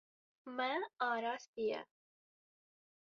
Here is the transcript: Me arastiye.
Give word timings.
Me 0.55 0.67
arastiye. 1.07 1.79